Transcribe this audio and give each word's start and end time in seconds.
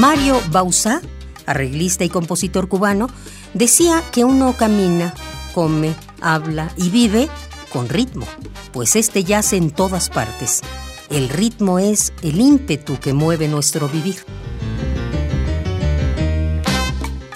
Mario 0.00 0.40
Bauzá, 0.50 1.02
arreglista 1.44 2.04
y 2.04 2.08
compositor 2.08 2.68
cubano, 2.68 3.08
decía 3.52 4.02
que 4.10 4.24
uno 4.24 4.56
camina, 4.56 5.12
come, 5.54 5.94
habla 6.22 6.72
y 6.78 6.88
vive 6.88 7.28
con 7.70 7.86
ritmo, 7.86 8.24
pues 8.72 8.96
este 8.96 9.24
yace 9.24 9.58
en 9.58 9.70
todas 9.70 10.08
partes. 10.08 10.62
El 11.10 11.28
ritmo 11.28 11.78
es 11.78 12.14
el 12.22 12.40
ímpetu 12.40 12.98
que 12.98 13.12
mueve 13.12 13.46
nuestro 13.46 13.90
vivir. 13.90 14.24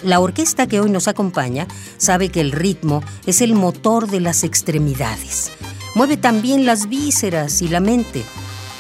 La 0.02 0.20
orquesta 0.20 0.66
que 0.66 0.80
hoy 0.80 0.88
nos 0.88 1.06
acompaña 1.06 1.68
sabe 1.98 2.30
que 2.30 2.40
el 2.40 2.50
ritmo 2.50 3.02
es 3.26 3.42
el 3.42 3.52
motor 3.52 4.08
de 4.08 4.20
las 4.20 4.42
extremidades. 4.42 5.50
Mueve 5.94 6.16
también 6.16 6.64
las 6.64 6.88
vísceras 6.88 7.60
y 7.60 7.68
la 7.68 7.80
mente. 7.80 8.24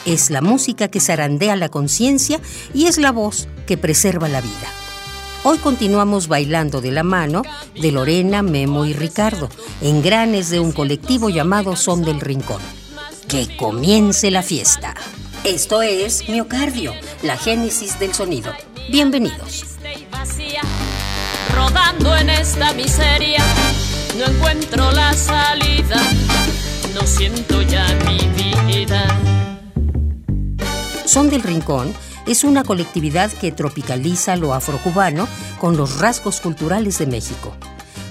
Es 0.04 0.28
la 0.28 0.42
música 0.42 0.88
que 0.88 1.00
zarandea 1.00 1.56
la 1.56 1.70
conciencia 1.70 2.38
y 2.74 2.86
es 2.86 2.98
la 2.98 3.10
voz 3.10 3.48
que 3.66 3.78
preserva 3.78 4.28
la 4.28 4.42
vida. 4.42 4.68
Hoy 5.44 5.58
continuamos 5.58 6.28
bailando 6.28 6.82
de 6.82 6.90
la 6.90 7.02
mano 7.02 7.42
de 7.80 7.90
Lorena, 7.90 8.42
Memo 8.42 8.84
y 8.84 8.92
Ricardo, 8.92 9.48
en 9.80 10.02
granes 10.02 10.50
de 10.50 10.60
un 10.60 10.72
colectivo 10.72 11.30
llamado 11.30 11.74
Son 11.74 12.02
del 12.02 12.20
Rincón. 12.20 12.60
Que 13.28 13.56
comience 13.56 14.30
la 14.30 14.42
fiesta. 14.42 14.94
Esto 15.42 15.80
es 15.80 16.28
Miocardio, 16.28 16.92
la 17.22 17.38
génesis 17.38 17.98
del 17.98 18.14
sonido. 18.14 18.52
Bienvenidos. 18.90 19.64
Rodando 21.54 22.14
en 22.16 22.28
esta 22.28 22.74
miseria, 22.74 23.42
no 24.18 24.26
encuentro 24.26 24.92
la 24.92 25.14
salida, 25.14 25.96
no 26.94 27.06
siento 27.06 27.62
ya 27.62 27.86
mi. 28.06 28.24
Son 31.04 31.28
del 31.28 31.42
Rincón 31.42 31.92
es 32.26 32.44
una 32.44 32.64
colectividad 32.64 33.30
que 33.30 33.52
tropicaliza 33.52 34.36
lo 34.36 34.54
afrocubano 34.54 35.28
con 35.60 35.76
los 35.76 35.98
rasgos 35.98 36.40
culturales 36.40 36.98
de 36.98 37.06
México. 37.06 37.54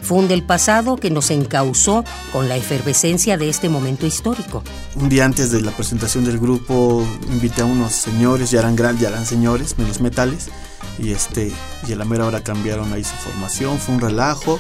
Funde 0.04 0.34
el 0.34 0.44
pasado 0.44 0.98
que 0.98 1.10
nos 1.10 1.32
encauzó 1.32 2.04
con 2.32 2.50
la 2.50 2.58
efervescencia 2.58 3.38
de 3.38 3.50
este 3.50 3.70
momento 3.70 4.06
histórico. 4.06 4.64
Un 4.96 5.10
día 5.10 5.26
antes 5.26 5.50
de 5.50 5.62
la 5.62 5.72
presentación 5.72 6.26
del 6.26 6.40
grupo 6.40 7.08
invité 7.32 7.62
a 7.62 7.66
unos 7.66 7.94
señores, 7.94 8.52
ya 8.52 8.60
eran 8.60 8.76
grandes, 8.76 9.02
ya 9.02 9.10
eran 9.10 9.26
señores, 9.26 9.78
menos 9.78 10.02
metales, 10.02 10.50
y 11.00 11.12
este 11.12 11.52
y 11.88 11.94
a 11.94 11.96
la 11.96 12.06
mera 12.06 12.28
hora 12.28 12.44
cambiaron 12.44 12.92
ahí 12.94 13.04
su 13.04 13.16
formación, 13.16 13.80
fue 13.80 13.96
un 13.96 14.02
relajo. 14.02 14.60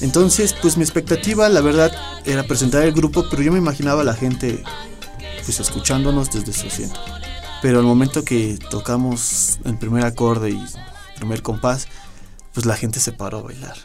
Entonces, 0.00 0.54
pues 0.60 0.78
mi 0.78 0.82
expectativa, 0.82 1.48
la 1.50 1.60
verdad, 1.60 1.92
era 2.24 2.42
presentar 2.42 2.82
el 2.82 2.92
grupo, 2.92 3.26
pero 3.30 3.42
yo 3.42 3.52
me 3.52 3.58
imaginaba 3.58 4.00
a 4.00 4.04
la 4.04 4.14
gente 4.14 4.62
pues 5.44 5.60
escuchándonos 5.60 6.30
desde 6.30 6.52
su 6.52 6.68
asiento. 6.68 7.00
Pero 7.62 7.78
al 7.78 7.84
momento 7.84 8.24
que 8.24 8.58
tocamos 8.70 9.58
el 9.64 9.76
primer 9.76 10.04
acorde 10.04 10.50
y 10.50 10.64
primer 11.16 11.42
compás, 11.42 11.88
pues 12.54 12.66
la 12.66 12.76
gente 12.76 13.00
se 13.00 13.12
paró 13.12 13.38
a 13.38 13.42
bailar. 13.42 13.76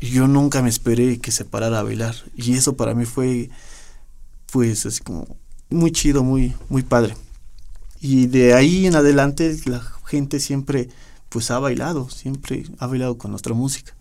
Y 0.00 0.10
yo 0.10 0.28
nunca 0.28 0.62
me 0.62 0.68
esperé 0.68 1.18
que 1.18 1.30
se 1.30 1.44
parara 1.44 1.80
a 1.80 1.82
bailar. 1.82 2.14
Y 2.34 2.54
eso 2.54 2.76
para 2.76 2.94
mí 2.94 3.04
fue, 3.04 3.50
pues, 4.52 4.86
así 4.86 5.00
como 5.00 5.26
muy 5.70 5.92
chido, 5.92 6.24
muy, 6.24 6.54
muy 6.68 6.82
padre. 6.82 7.16
Y 8.00 8.26
de 8.26 8.54
ahí 8.54 8.86
en 8.86 8.96
adelante 8.96 9.56
la 9.64 9.80
gente 10.06 10.40
siempre, 10.40 10.88
pues, 11.28 11.50
ha 11.50 11.58
bailado, 11.58 12.10
siempre 12.10 12.64
ha 12.78 12.86
bailado 12.86 13.18
con 13.18 13.30
nuestra 13.30 13.54
música. 13.54 13.94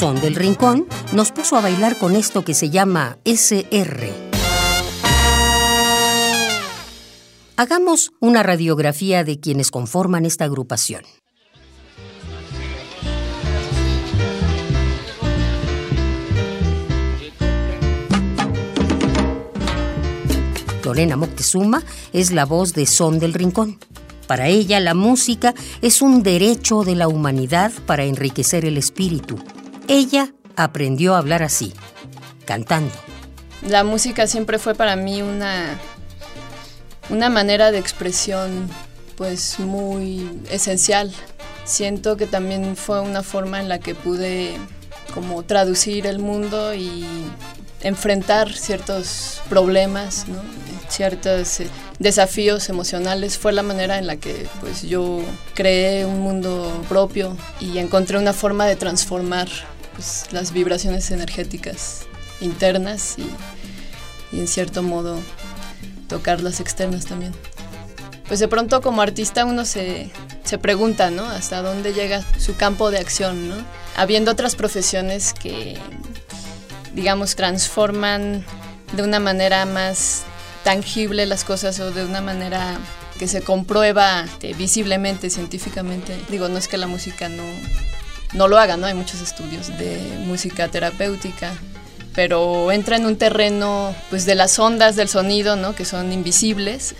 Del 0.00 0.34
Rincón 0.34 0.86
nos 1.12 1.30
puso 1.30 1.58
a 1.58 1.60
bailar 1.60 1.98
con 1.98 2.16
esto 2.16 2.42
que 2.42 2.54
se 2.54 2.70
llama 2.70 3.18
SR. 3.26 4.10
Hagamos 7.56 8.10
una 8.18 8.42
radiografía 8.42 9.24
de 9.24 9.38
quienes 9.40 9.70
conforman 9.70 10.24
esta 10.24 10.46
agrupación. 10.46 11.02
Lorena 20.82 21.18
Moctezuma 21.18 21.82
es 22.14 22.30
la 22.30 22.46
voz 22.46 22.72
de 22.72 22.86
Son 22.86 23.18
del 23.18 23.34
Rincón. 23.34 23.78
Para 24.26 24.48
ella, 24.48 24.80
la 24.80 24.94
música 24.94 25.54
es 25.82 26.00
un 26.00 26.22
derecho 26.22 26.84
de 26.84 26.94
la 26.94 27.06
humanidad 27.06 27.70
para 27.84 28.04
enriquecer 28.04 28.64
el 28.64 28.78
espíritu. 28.78 29.38
Ella 29.92 30.32
aprendió 30.54 31.16
a 31.16 31.18
hablar 31.18 31.42
así, 31.42 31.72
cantando. 32.44 32.94
La 33.66 33.82
música 33.82 34.28
siempre 34.28 34.60
fue 34.60 34.76
para 34.76 34.94
mí 34.94 35.20
una, 35.20 35.80
una 37.08 37.28
manera 37.28 37.72
de 37.72 37.78
expresión 37.78 38.70
pues 39.16 39.58
muy 39.58 40.30
esencial. 40.48 41.12
Siento 41.64 42.16
que 42.16 42.28
también 42.28 42.76
fue 42.76 43.00
una 43.00 43.24
forma 43.24 43.58
en 43.58 43.68
la 43.68 43.80
que 43.80 43.96
pude 43.96 44.58
como 45.12 45.42
traducir 45.42 46.06
el 46.06 46.20
mundo 46.20 46.72
y 46.72 47.04
enfrentar 47.82 48.52
ciertos 48.52 49.42
problemas, 49.48 50.24
ciertos 50.88 51.58
eh, 51.58 51.68
desafíos 51.98 52.68
emocionales. 52.68 53.38
Fue 53.38 53.52
la 53.52 53.64
manera 53.64 53.98
en 53.98 54.06
la 54.06 54.18
que 54.18 54.46
pues, 54.60 54.82
yo 54.82 55.20
creé 55.54 56.04
un 56.04 56.20
mundo 56.20 56.80
propio 56.88 57.36
y 57.58 57.78
encontré 57.78 58.18
una 58.18 58.32
forma 58.32 58.66
de 58.66 58.76
transformar 58.76 59.48
pues, 59.94 60.26
las 60.32 60.52
vibraciones 60.52 61.10
energéticas 61.10 62.06
internas 62.40 63.16
y, 63.18 64.36
en 64.36 64.46
cierto 64.46 64.82
modo 64.82 65.18
tocar 66.08 66.40
las 66.40 66.60
externas 66.60 67.06
también. 67.06 67.32
Pues 68.26 68.40
de 68.40 68.48
pronto 68.48 68.80
como 68.80 69.02
artista 69.02 69.44
uno 69.44 69.64
se, 69.64 70.10
se 70.44 70.58
pregunta, 70.58 71.10
¿no? 71.10 71.24
Hasta 71.24 71.62
dónde 71.62 71.92
llega 71.92 72.24
su 72.38 72.56
campo 72.56 72.90
de 72.90 72.98
acción, 72.98 73.48
¿no? 73.48 73.56
Habiendo 73.96 74.30
otras 74.30 74.54
profesiones 74.54 75.34
que 75.34 75.78
digamos, 76.94 77.36
transforman 77.36 78.44
de 78.92 79.02
una 79.02 79.20
manera 79.20 79.64
más 79.64 80.22
tangible 80.64 81.26
las 81.26 81.44
cosas 81.44 81.78
o 81.80 81.90
de 81.90 82.04
una 82.04 82.20
manera 82.20 82.78
que 83.18 83.28
se 83.28 83.42
comprueba 83.42 84.26
eh, 84.42 84.54
visiblemente, 84.54 85.30
científicamente. 85.30 86.18
Digo, 86.28 86.48
no 86.48 86.58
es 86.58 86.68
que 86.68 86.78
la 86.78 86.86
música 86.86 87.28
no, 87.28 87.42
no 88.32 88.48
lo 88.48 88.58
haga, 88.58 88.76
¿no? 88.76 88.86
Hay 88.86 88.94
muchos 88.94 89.20
estudios 89.20 89.68
de 89.78 89.98
música 90.26 90.68
terapéutica, 90.68 91.52
pero 92.14 92.72
entra 92.72 92.96
en 92.96 93.06
un 93.06 93.16
terreno 93.16 93.94
pues 94.10 94.26
de 94.26 94.34
las 94.34 94.58
ondas 94.58 94.96
del 94.96 95.08
sonido, 95.08 95.56
¿no? 95.56 95.74
Que 95.74 95.84
son 95.84 96.12
invisibles, 96.12 96.94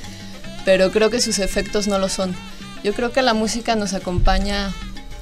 pero 0.64 0.90
creo 0.90 1.10
que 1.10 1.20
sus 1.20 1.38
efectos 1.38 1.88
no 1.88 1.98
lo 1.98 2.08
son. 2.08 2.34
Yo 2.82 2.94
creo 2.94 3.12
que 3.12 3.22
la 3.22 3.34
música 3.34 3.76
nos 3.76 3.92
acompaña 3.92 4.72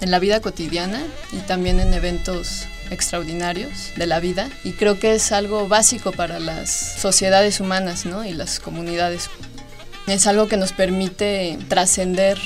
en 0.01 0.11
la 0.11 0.19
vida 0.19 0.41
cotidiana 0.41 1.03
y 1.33 1.39
también 1.39 1.81
en 1.81 1.93
eventos 1.93 2.67
extraordinarios 2.91 3.93
de 3.97 4.07
la 4.07 4.21
vida 4.21 4.49
y 4.65 4.73
creo 4.73 4.99
que 4.99 5.15
es 5.15 5.33
algo 5.33 5.69
básico 5.69 6.13
para 6.13 6.41
las 6.41 6.71
sociedades 6.71 7.61
humanas 7.61 8.07
¿no? 8.07 8.25
y 8.25 8.33
las 8.33 8.61
comunidades. 8.61 9.29
Es 10.07 10.27
algo 10.27 10.49
que 10.49 10.57
nos 10.57 10.73
permite 10.73 11.59
trascender, 11.69 12.39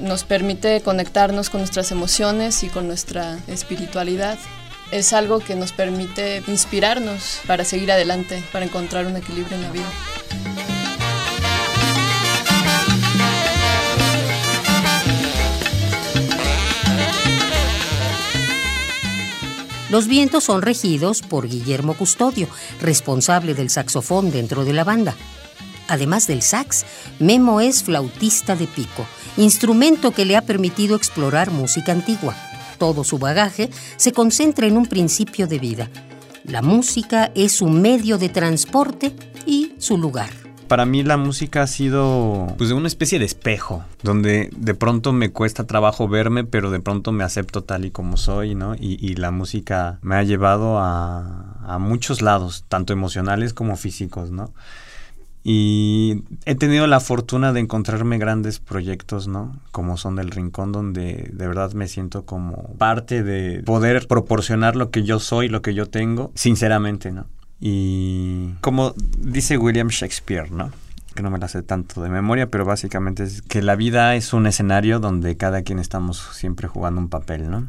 nos 0.00 0.24
permite 0.24 0.80
conectarnos 0.80 1.50
con 1.50 1.60
nuestras 1.60 1.90
emociones 1.92 2.62
y 2.62 2.68
con 2.68 2.86
nuestra 2.86 3.38
espiritualidad. 3.46 4.38
Es 4.90 5.12
algo 5.12 5.38
que 5.38 5.54
nos 5.54 5.72
permite 5.72 6.42
inspirarnos 6.48 7.40
para 7.46 7.64
seguir 7.64 7.92
adelante, 7.92 8.42
para 8.52 8.64
encontrar 8.64 9.06
un 9.06 9.16
equilibrio 9.16 9.56
en 9.56 9.62
la 9.62 9.70
vida. 9.70 9.88
Los 19.90 20.06
vientos 20.06 20.44
son 20.44 20.62
regidos 20.62 21.20
por 21.20 21.48
Guillermo 21.48 21.94
Custodio, 21.94 22.48
responsable 22.80 23.54
del 23.54 23.70
saxofón 23.70 24.30
dentro 24.30 24.64
de 24.64 24.72
la 24.72 24.84
banda. 24.84 25.16
Además 25.88 26.28
del 26.28 26.42
sax, 26.42 26.86
Memo 27.18 27.60
es 27.60 27.82
flautista 27.82 28.54
de 28.54 28.68
pico, 28.68 29.04
instrumento 29.40 30.10
que 30.12 30.24
le 30.24 30.36
ha 30.36 30.42
permitido 30.42 30.96
explorar 30.96 31.50
música 31.50 31.92
antigua. 31.92 32.34
Todo 32.78 33.04
su 33.04 33.18
bagaje 33.18 33.70
se 33.96 34.12
concentra 34.12 34.66
en 34.66 34.76
un 34.76 34.86
principio 34.86 35.46
de 35.46 35.58
vida. 35.58 35.90
La 36.44 36.62
música 36.62 37.30
es 37.34 37.52
su 37.52 37.68
medio 37.68 38.18
de 38.18 38.28
transporte 38.28 39.14
y 39.46 39.72
su 39.78 39.98
lugar 39.98 40.30
para 40.70 40.86
mí 40.86 41.02
la 41.02 41.16
música 41.16 41.62
ha 41.62 41.66
sido 41.66 42.54
pues 42.56 42.70
una 42.70 42.86
especie 42.86 43.18
de 43.18 43.24
espejo, 43.24 43.84
donde 44.04 44.50
de 44.56 44.74
pronto 44.76 45.12
me 45.12 45.32
cuesta 45.32 45.66
trabajo 45.66 46.06
verme, 46.06 46.44
pero 46.44 46.70
de 46.70 46.78
pronto 46.78 47.10
me 47.10 47.24
acepto 47.24 47.64
tal 47.64 47.86
y 47.86 47.90
como 47.90 48.16
soy, 48.16 48.54
¿no? 48.54 48.76
Y, 48.78 49.16
la 49.16 49.32
música 49.32 49.98
me 50.00 50.14
ha 50.14 50.22
llevado 50.22 50.78
a, 50.78 51.56
a, 51.66 51.78
muchos 51.80 52.22
lados, 52.22 52.66
tanto 52.68 52.92
emocionales 52.92 53.52
como 53.52 53.74
físicos, 53.74 54.30
¿no? 54.30 54.54
Y 55.42 56.24
he 56.44 56.54
tenido 56.54 56.86
la 56.86 57.00
fortuna 57.00 57.52
de 57.52 57.60
encontrarme 57.60 58.18
grandes 58.18 58.58
proyectos, 58.58 59.26
¿no? 59.26 59.56
Como 59.72 59.96
son 59.96 60.16
del 60.16 60.30
Rincón, 60.30 60.70
donde 60.70 61.30
de 61.32 61.48
verdad 61.48 61.72
me 61.72 61.88
siento 61.88 62.26
como 62.26 62.74
parte 62.76 63.22
de 63.22 63.62
poder 63.62 64.06
proporcionar 64.06 64.76
lo 64.76 64.90
que 64.90 65.02
yo 65.02 65.18
soy, 65.18 65.48
lo 65.48 65.62
que 65.62 65.72
yo 65.72 65.86
tengo, 65.86 66.30
sinceramente, 66.34 67.10
¿no? 67.10 67.26
Y 67.58 68.54
como 68.60 68.94
dice 69.18 69.56
William 69.56 69.88
Shakespeare, 69.88 70.50
¿no? 70.50 70.70
Que 71.14 71.22
no 71.22 71.30
me 71.30 71.38
la 71.38 71.48
sé 71.48 71.62
tanto 71.62 72.02
de 72.02 72.10
memoria, 72.10 72.50
pero 72.50 72.64
básicamente 72.64 73.22
es 73.22 73.42
que 73.42 73.62
la 73.62 73.76
vida 73.76 74.14
es 74.16 74.32
un 74.32 74.46
escenario 74.46 75.00
donde 75.00 75.36
cada 75.36 75.62
quien 75.62 75.78
estamos 75.78 76.18
siempre 76.32 76.68
jugando 76.68 77.00
un 77.00 77.08
papel, 77.08 77.50
¿no? 77.50 77.66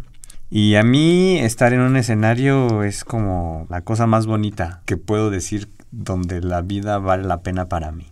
Y 0.50 0.76
a 0.76 0.84
mí 0.84 1.40
estar 1.40 1.72
en 1.72 1.80
un 1.80 1.96
escenario 1.96 2.84
es 2.84 3.06
como 3.06 3.66
la 3.70 3.82
cosa 3.82 4.06
más 4.06 4.26
bonita 4.26 4.82
que 4.86 4.98
puedo 4.98 5.30
decir 5.30 5.70
donde 5.92 6.42
la 6.42 6.62
vida 6.62 6.98
vale 6.98 7.24
la 7.24 7.42
pena 7.42 7.68
para 7.68 7.92
mí. 7.92 8.08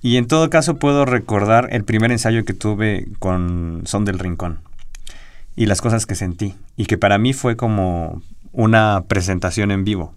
Y 0.00 0.16
en 0.16 0.26
todo 0.26 0.50
caso 0.50 0.76
puedo 0.76 1.04
recordar 1.04 1.68
el 1.72 1.84
primer 1.84 2.12
ensayo 2.12 2.44
que 2.44 2.54
tuve 2.54 3.08
con 3.18 3.82
Son 3.84 4.04
del 4.04 4.18
Rincón 4.18 4.60
y 5.56 5.66
las 5.66 5.80
cosas 5.80 6.06
que 6.06 6.14
sentí 6.14 6.54
y 6.76 6.86
que 6.86 6.98
para 6.98 7.18
mí 7.18 7.32
fue 7.32 7.56
como 7.56 8.22
una 8.52 9.04
presentación 9.08 9.70
en 9.70 9.84
vivo 9.84 10.14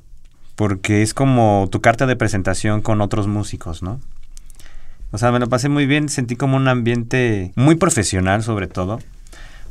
porque 0.61 1.01
es 1.01 1.15
como 1.15 1.67
tu 1.71 1.81
carta 1.81 2.05
de 2.05 2.15
presentación 2.15 2.81
con 2.81 3.01
otros 3.01 3.25
músicos, 3.25 3.81
¿no? 3.81 3.99
O 5.11 5.17
sea, 5.17 5.31
me 5.31 5.39
lo 5.39 5.49
pasé 5.49 5.69
muy 5.69 5.87
bien, 5.87 6.07
sentí 6.07 6.35
como 6.35 6.55
un 6.55 6.67
ambiente 6.67 7.51
muy 7.55 7.73
profesional 7.73 8.43
sobre 8.43 8.67
todo, 8.67 8.99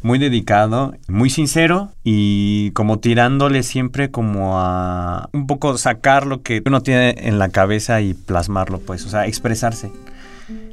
muy 0.02 0.18
dedicado, 0.18 0.94
muy 1.08 1.30
sincero 1.30 1.90
y 2.04 2.70
como 2.72 2.98
tirándole 2.98 3.62
siempre 3.62 4.10
como 4.10 4.58
a 4.58 5.28
un 5.32 5.46
poco 5.46 5.76
sacar 5.78 6.26
lo 6.26 6.42
que 6.42 6.62
uno 6.64 6.82
tiene 6.82 7.14
en 7.18 7.38
la 7.38 7.50
cabeza 7.50 8.00
y 8.00 8.14
plasmarlo, 8.14 8.80
pues, 8.80 9.04
o 9.06 9.08
sea, 9.08 9.26
expresarse. 9.26 9.90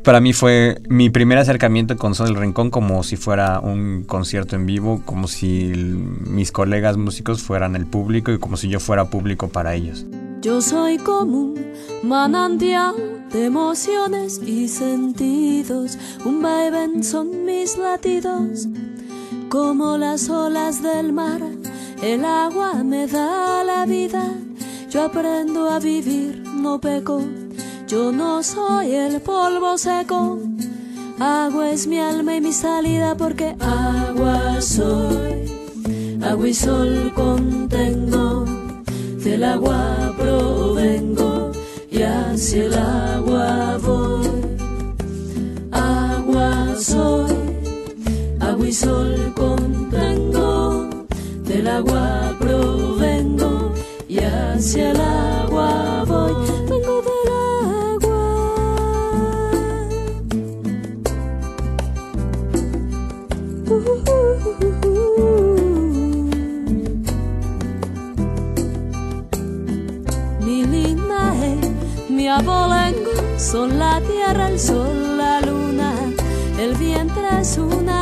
Para 0.03 0.21
mí 0.21 0.31
fue 0.31 0.81
mi 0.89 1.09
primer 1.09 1.37
acercamiento 1.37 1.97
con 1.97 2.15
Son 2.15 2.27
del 2.27 2.37
Rincón 2.37 2.69
como 2.69 3.03
si 3.03 3.17
fuera 3.17 3.59
un 3.59 4.03
concierto 4.03 4.55
en 4.55 4.65
vivo, 4.65 5.01
como 5.05 5.27
si 5.27 5.73
mis 6.25 6.51
colegas 6.51 6.95
músicos 6.97 7.43
fueran 7.43 7.75
el 7.75 7.85
público 7.85 8.31
y 8.31 8.39
como 8.39 8.55
si 8.55 8.69
yo 8.69 8.79
fuera 8.79 9.09
público 9.09 9.49
para 9.49 9.75
ellos. 9.75 10.05
Yo 10.41 10.61
soy 10.61 10.97
como 10.97 11.47
un 11.47 11.73
manantial 12.03 12.95
de 13.33 13.45
emociones 13.45 14.39
y 14.45 14.69
sentidos, 14.69 15.97
un 16.23 16.41
vaivén 16.41 17.03
son 17.03 17.45
mis 17.45 17.77
latidos, 17.77 18.67
como 19.49 19.97
las 19.97 20.29
olas 20.29 20.81
del 20.81 21.13
mar, 21.13 21.41
el 22.01 22.25
agua 22.25 22.83
me 22.83 23.07
da 23.07 23.63
la 23.63 23.85
vida, 23.85 24.33
yo 24.89 25.03
aprendo 25.03 25.69
a 25.69 25.79
vivir, 25.79 26.43
no 26.53 26.79
peco. 26.79 27.21
Yo 27.87 28.11
no 28.11 28.43
soy 28.43 28.93
el 28.95 29.21
polvo 29.21 29.77
seco, 29.77 30.39
agua 31.19 31.69
es 31.71 31.87
mi 31.87 31.99
alma 31.99 32.35
y 32.35 32.41
mi 32.41 32.51
salida 32.51 33.15
porque 33.15 33.55
agua 33.61 34.59
soy, 34.59 35.49
agua 36.21 36.49
y 36.49 36.53
sol 36.53 37.13
contengo, 37.15 38.43
del 39.23 39.43
agua 39.45 40.13
provengo 40.17 41.51
y 41.89 42.01
hacia 42.01 42.65
el 42.65 42.73
agua 42.73 43.77
voy. 43.81 44.27
Agua 45.71 46.75
soy, 46.77 47.06
y 48.67 48.73
sol 48.73 49.33
contengo, 49.33 50.89
del 51.45 51.67
agua 51.67 52.35
provengo 52.37 53.73
y 54.09 54.19
hacia 54.19 54.91
el 54.91 54.99
agua 54.99 56.03
voy. 56.05 56.33
mi 70.43 70.65
linaje, 70.65 71.55
mi 72.09 72.27
abolengo, 72.27 73.11
son 73.37 73.79
la 73.79 74.01
tierra, 74.01 74.49
el 74.49 74.59
sol, 74.59 75.17
la 75.17 75.39
luna, 75.39 75.93
el 76.59 76.75
vientre 76.75 77.27
es 77.39 77.57
una 77.57 77.96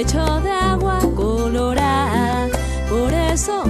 hecho 0.00 0.40
de 0.40 0.50
agua 0.50 1.00
colorada, 1.14 2.48
por 2.88 3.12
eso 3.12 3.64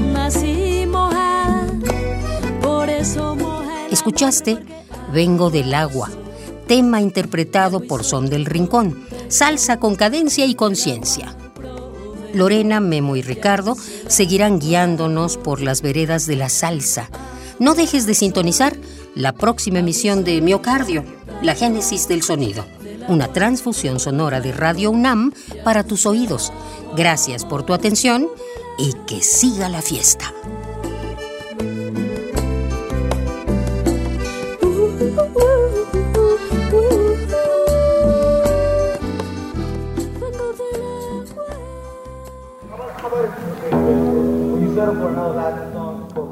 por 2.63 2.89
eso. 2.89 3.37
¿Escuchaste? 3.91 4.59
Vengo 5.13 5.51
del 5.51 5.75
agua 5.75 6.11
tema 6.69 7.01
interpretado 7.01 7.81
por 7.81 8.05
Son 8.05 8.29
del 8.29 8.45
Rincón, 8.45 9.03
salsa 9.29 9.81
con 9.81 9.97
cadencia 9.97 10.45
y 10.45 10.55
conciencia. 10.55 11.35
Lorena, 12.35 12.79
Memo 12.79 13.17
y 13.17 13.23
Ricardo 13.23 13.75
seguirán 14.07 14.61
guiándonos 14.61 15.39
por 15.39 15.63
las 15.63 15.81
veredas 15.81 16.27
de 16.27 16.37
la 16.37 16.51
salsa. 16.51 17.09
No 17.59 17.75
dejes 17.75 18.07
de 18.07 18.13
sintonizar 18.13 18.77
la 19.15 19.33
próxima 19.33 19.79
emisión 19.79 20.25
de 20.25 20.43
Miocardio, 20.43 21.05
la 21.43 21.55
génesis 21.55 22.07
del 22.07 22.23
sonido, 22.23 22.67
una 23.09 23.33
transfusión 23.33 23.99
sonora 23.99 24.41
de 24.41 24.53
Radio 24.53 24.91
UNAM 24.91 25.33
para 25.65 25.85
tus 25.85 26.07
oídos. 26.07 26.53
Gracias 26.97 27.45
por 27.45 27.65
tu 27.65 27.73
atención 27.73 28.29
y 28.79 28.93
que 29.07 29.23
siga 29.23 29.69
la 29.69 29.83
fiesta. 29.83 30.33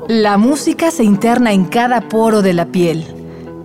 La 0.08 0.38
música 0.38 0.90
se 0.90 1.02
interna 1.02 1.52
en 1.52 1.64
cada 1.64 2.08
poro 2.08 2.40
de 2.40 2.54
la 2.54 2.66
piel, 2.66 3.15